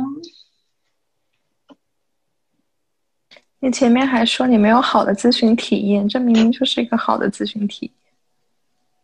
[3.59, 7.91] 你前面还说你没有好的咨询体验，这明明就是一个好的咨询体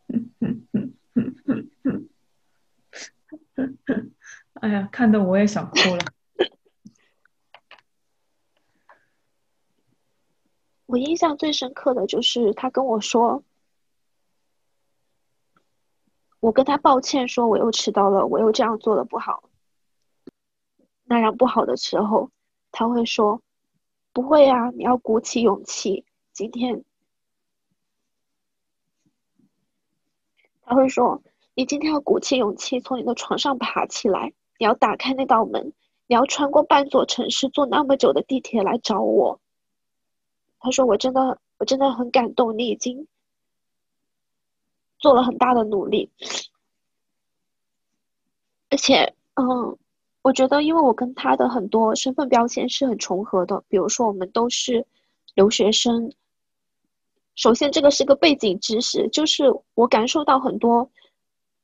[0.09, 0.21] 验。
[4.55, 6.03] 哎呀，看得我也想哭了。
[10.87, 13.43] 我印象最深刻的就是他跟我说，
[16.39, 19.46] 我跟他抱歉说我又迟到了，我又这样做的不好。
[21.09, 22.29] 那样不好的时候，
[22.71, 23.41] 他会说
[24.11, 26.83] ：“不会呀，你要鼓起勇气。”今天，
[30.61, 31.21] 他会说
[31.55, 35.71] ：“你今天要鼓起勇气，从你的床上爬起来，你要打开那道门，
[36.07, 39.39] 你要穿过半座城市，坐那么久的地铁来找我。”
[40.59, 43.07] 他说：“我真的，我真的很感动，你已经
[44.99, 46.11] 做了很大的努力，
[48.69, 49.77] 而且，嗯。”
[50.27, 54.85] 我觉得，因为我跟他的很多身份标签是很重合的，比如说我们都是
[55.35, 56.11] 留学生。
[57.35, 60.91] 首先，这个是个背景知识，就是我感受到很多，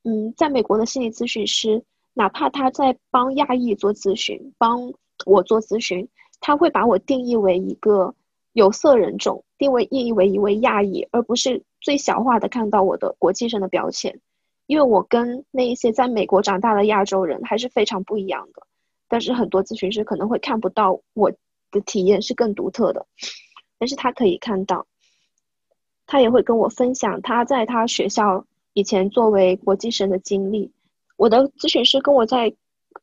[0.05, 4.93] 嗯，在美国的心理咨询师，哪怕他在帮亚裔做咨询，帮
[5.25, 6.07] 我做咨询，
[6.39, 8.15] 他会把我定义为一个
[8.53, 14.21] 有色人种，定位定义为一位亚裔，而不是最小化的看到我的国际生的标签。
[14.65, 18.65] 因为我跟那一些在美国长大的亚洲人还是非常不一样的，
[19.07, 21.31] 但是很多咨询师可能会看不到我
[21.71, 23.05] 的体验是更独特的，
[23.77, 24.85] 但是他可以看到，
[26.05, 30.71] 他也会跟我分享他在他学校以前作为国际生的经历。
[31.17, 32.53] 我的咨询师跟我在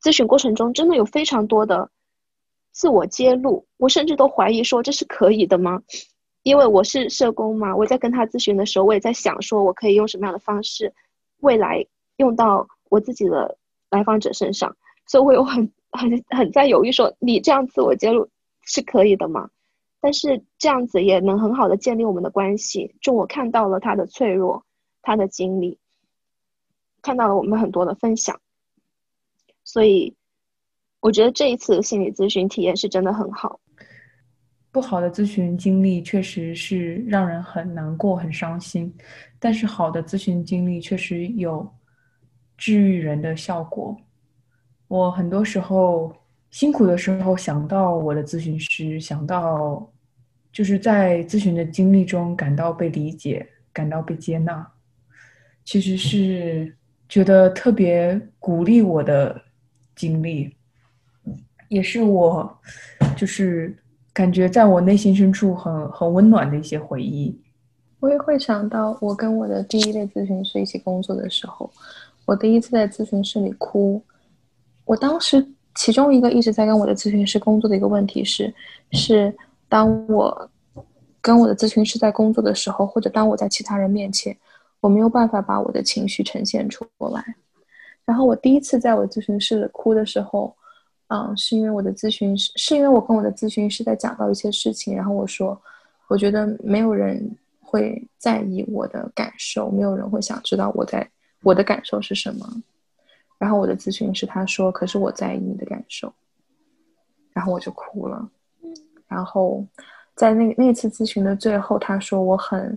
[0.03, 1.91] 咨询过程中真的有非常多的
[2.73, 5.83] 自我揭露，我甚至都怀疑说这是可以的吗？
[6.43, 10.95] 因为我是社工嘛，我在跟他咨询的时候，我也在想说我可以用什么样的方式。
[11.41, 11.85] 未来
[12.17, 13.57] 用到我自己的
[13.91, 14.77] 来访者身上，
[15.07, 18.29] 所以我有很很很在犹豫，说你这样自我揭露
[18.63, 19.51] 是可以的吗？
[20.01, 22.95] 但是这样子也能很好的建立我们的关系。
[23.03, 24.65] 就我看到了他的脆弱，
[25.03, 25.79] 他的经历，
[27.03, 28.41] 看到了我们很多的分享，
[29.63, 30.15] 所以
[31.01, 33.61] 我觉得这一次心理咨询体验是真的很好。
[34.73, 38.93] 不好的咨询经历确实是让人很难过、很伤心，
[39.39, 41.69] 但是好的咨询经历确实有
[42.57, 43.97] 治愈人的效果。
[44.87, 46.15] 我很多时候
[46.51, 49.91] 辛苦的时候想到我的咨询师，想到
[50.53, 54.69] 就是在咨询的经历中感到被理解，感到被接纳，
[55.65, 56.77] 其实是
[57.09, 59.41] 觉得特别鼓励我的
[59.95, 60.57] 经历，
[61.69, 62.61] 也是我
[63.17, 63.77] 就是
[64.13, 67.41] 感觉在我内心深处很很温暖的一些回忆。
[68.01, 71.71] 我也会想到我跟我的第一类咨询师一起工作的时候，
[72.25, 74.03] 我第一次在咨询室里哭。
[74.85, 78.53] 我当时其中一个一直在跟我的咨询师工作的一个问题是，
[78.93, 79.33] 是
[79.69, 80.51] 当我
[81.21, 84.37] 跟我的咨询师在工作的时候，或者当我在其他人面前，
[84.81, 87.23] 我没有办法把我的情绪呈现出来。
[88.05, 90.57] 然后我第一次在我咨询室哭的时候，
[91.11, 95.61] 嗯，是因为我的咨询师，是因为我跟我的咨询师在讲到一些事情，然后我说，
[96.09, 97.37] 我觉得没有人。
[97.73, 101.09] 会在意我的感受，没有人会想知道我在
[101.45, 102.45] 我的感受是什么。
[103.39, 106.13] 然后我的咨询师他说：“可是我在意你的感受。”
[107.33, 108.29] 然后我就哭了。
[109.07, 109.65] 然后
[110.17, 112.77] 在那那次咨询的最后，他说：“我很，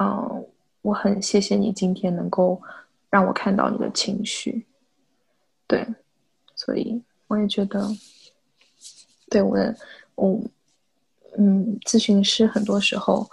[0.00, 0.46] 嗯，
[0.80, 2.58] 我很谢谢你今天能够
[3.10, 4.64] 让我看到你的情绪。”
[5.68, 5.86] 对，
[6.56, 6.98] 所以
[7.28, 7.88] 我也觉得，
[9.30, 9.76] 对我的，
[10.14, 10.40] 我，
[11.38, 13.28] 嗯，咨询师很多时候。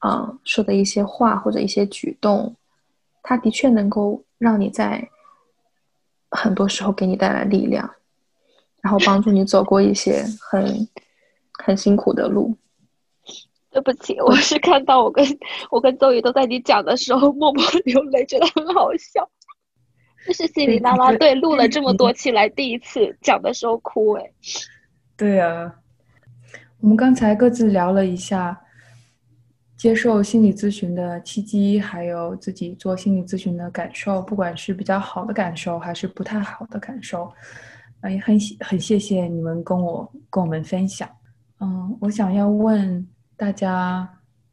[0.00, 2.56] 啊，说的一些话或者一些举动，
[3.22, 5.06] 他的确能够让你在
[6.30, 7.96] 很多时候给你带来力量，
[8.80, 10.88] 然后帮助你走过一些很
[11.52, 12.56] 很辛苦的路。
[13.70, 15.22] 对不起，我是看到我跟
[15.70, 19.28] 我跟周宇都在你讲的时候默默 流泪，觉得很好笑。
[20.26, 24.30] 这是心理啦啦对录了这么多期来第一次讲的时候哭哎。
[25.16, 25.74] 对啊，
[26.80, 28.60] 我们刚才各自聊了一下。
[29.76, 37.32] 接受心理咨询的契机，还有自己做心理咨询的感受，不管是比较好的感受，还是不太好的感受，
[38.02, 41.08] 啊，也很很谢谢你们跟我跟我们分享。
[41.60, 43.08] 嗯，我想要问
[43.38, 44.06] 大家，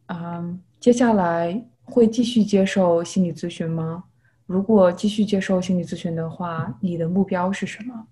[0.06, 4.06] 嗯，接下来会继续接受心理咨询吗？
[4.48, 8.08] 如果继续接受心理咨询的话，你的目标是什么？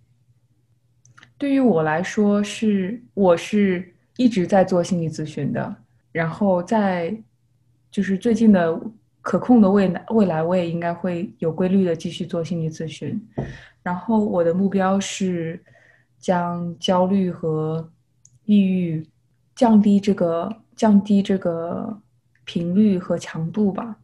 [1.37, 5.75] 对于我来说，是我是一直在做心理咨询的。
[6.11, 7.17] 然后在
[7.89, 8.79] 就是最近的
[9.21, 13.19] 可控的未来，未来我也应该会有规律的继续做心理咨询。
[13.81, 15.61] 然后我的目标是
[16.19, 17.89] 将焦虑和
[18.43, 19.07] 抑郁
[19.55, 21.97] 降低这个降低这个
[22.43, 23.97] 频率和强度吧。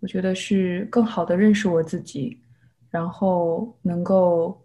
[0.00, 2.38] 我觉得是更好的认识我自己，
[2.90, 4.60] 然后能够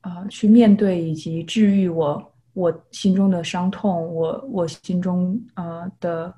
[0.00, 2.26] 啊去面对以及治愈我。
[2.52, 6.34] 我心中的伤痛，我我心中啊的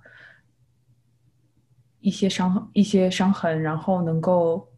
[2.00, 4.68] 一些伤一些伤痕，然后能够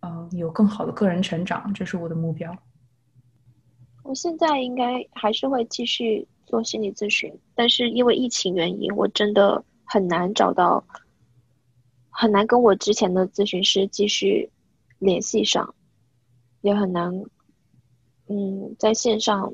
[0.00, 2.54] 嗯有更好的个人成长，这是我的目标。
[4.02, 10.84] 我现在应该还是会继续做心理咨询，但是因为疫情原因，我真的很难找到，
[12.12, 14.48] 很难跟我之前的咨询师继续
[15.00, 15.74] 联系上，
[16.60, 17.24] 也很难
[18.28, 19.52] 嗯在线上。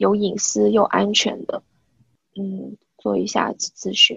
[0.00, 1.62] 有隐私又安全的，
[2.34, 4.16] 嗯，做一下咨询。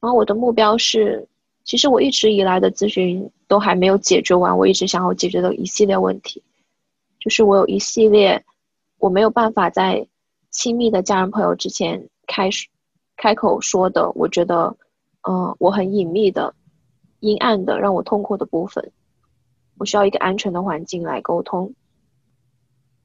[0.00, 1.28] 然后我的目标是，
[1.62, 6.42] 其实我一直以来的咨询都还没有解决完，我一直想要解决的一系列问题，
[7.20, 8.44] 就是我有一系列
[8.98, 10.04] 我没有办法在
[10.50, 12.50] 亲密的家人朋友之前开
[13.16, 14.76] 开口说的，我觉得，
[15.22, 16.52] 嗯，我很隐秘的、
[17.20, 18.92] 阴暗的、让我痛苦的部分，
[19.78, 21.74] 我需要一个安全的环境来沟通。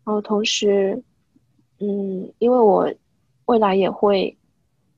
[0.03, 1.03] 然后同时。
[1.83, 2.93] 嗯，因为我
[3.45, 4.37] 未来也会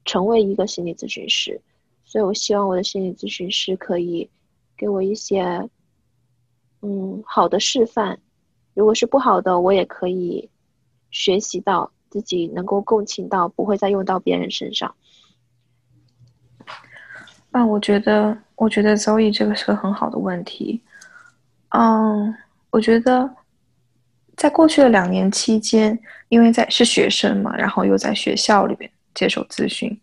[0.04, 1.62] 成为一个心理咨询师，
[2.04, 4.30] 所以我希望我的心理咨询师可以
[4.76, 5.70] 给我一些
[6.82, 8.20] 嗯好的示范。
[8.74, 10.50] 如果是不好的，我也可以
[11.10, 14.94] 学习到自己能够共情到，不会再用到别人身上。
[17.52, 20.82] 啊，我觉得，我觉得 Zoe 这个是个很好的问题。
[21.70, 22.34] 嗯，
[22.70, 23.30] 我觉得。
[24.36, 25.98] 在过去的两年期间，
[26.28, 29.96] 因为在是学生嘛，然后又在学校里边接受咨询，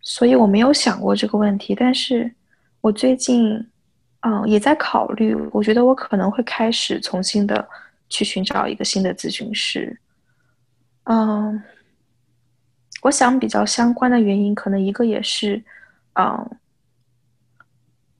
[0.00, 1.74] 所以我没有想过这个问题。
[1.74, 2.32] 但是
[2.80, 3.54] 我最近，
[4.20, 5.36] 嗯，也在考虑。
[5.52, 7.68] 我觉得我可能会开始重新的
[8.08, 10.00] 去寻找一个新的咨询师。
[11.04, 11.62] 嗯，
[13.02, 15.62] 我想比较相关的原因，可能一个也是，
[16.14, 16.50] 嗯，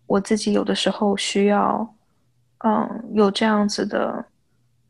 [0.06, 1.94] 我自己有的时候需要，
[2.58, 4.24] 嗯，有这样子的。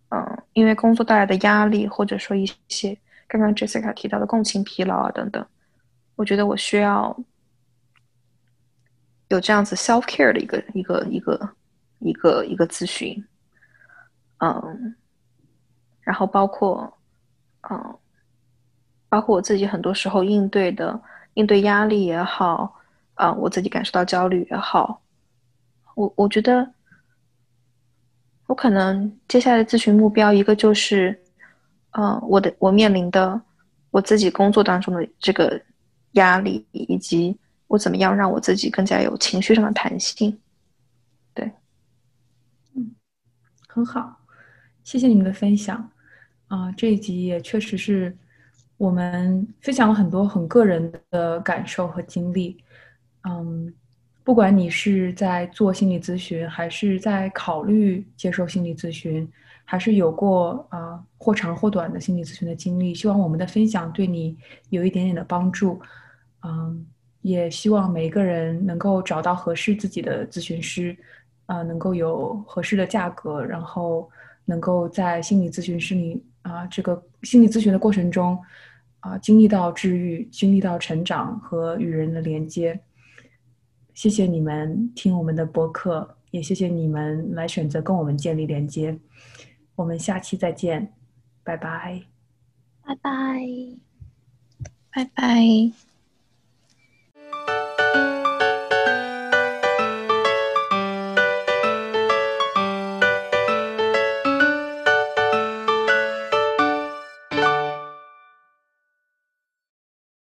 [0.08, 2.96] 嗯，因为工作带来的压力，或者说一些
[3.26, 5.44] 刚刚 Jessica 提到的共情疲劳啊等等，
[6.14, 7.14] 我觉得我需要
[9.26, 11.50] 有这样子 self care 的一个一个一个
[11.98, 13.22] 一个一个咨询。
[14.38, 14.94] 嗯，
[16.02, 16.96] 然后包括，
[17.68, 17.98] 嗯，
[19.08, 20.98] 包括我自己很多时候应对的
[21.34, 22.80] 应对压力也好，
[23.14, 25.02] 啊，我自己感受到焦虑也好，
[25.96, 26.72] 我我觉得，
[28.46, 31.20] 我可能接下来咨询目标一个就是，
[31.90, 33.40] 嗯，我的我面临的
[33.90, 35.60] 我自己工作当中的这个
[36.12, 37.36] 压力以及。
[37.68, 40.38] 我怎么样让我自己更加有情绪上的弹性？
[41.34, 41.50] 对，
[42.76, 42.94] 嗯，
[43.66, 44.20] 很好，
[44.84, 45.90] 谢谢你们的分享
[46.46, 46.70] 啊！
[46.76, 48.16] 这一集也确实是
[48.76, 52.62] 我们分享了很多很个人的感受和经历。
[53.22, 53.74] 嗯，
[54.26, 59.26] 不管你是在做心理咨询，还是在考虑接受心理咨询，
[59.64, 64.36] 还是有过啊或长或短的心理咨询的经历，希望我们的分享对你
[64.70, 65.80] 有一点点的帮助。
[66.42, 66.84] 嗯。
[67.22, 70.96] 也希望每一个人能够找到合适自己的咨询师，
[71.46, 74.08] 啊，能够有合适的价格，然后
[74.44, 78.38] 能够在心理咨询师里啊，这个心理咨询的过程中，
[79.00, 82.78] 啊，经历到治愈，经历到成长和与人的连接。
[83.96, 88.98] 谢谢你们听我们的播客，也谢谢你们来选择跟我们建立连接。
[89.74, 90.92] 我们下期再见，
[91.42, 92.02] 拜拜，
[92.84, 93.40] 拜拜，
[94.92, 95.85] 拜拜。